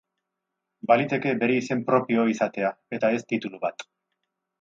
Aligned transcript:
Baliteke 0.91 1.33
bere 1.43 1.57
izen 1.63 1.83
propioa 1.89 2.23
izatea, 2.31 2.71
eta 2.99 3.13
ez 3.19 3.21
titulu 3.35 3.61
bat. 3.67 3.87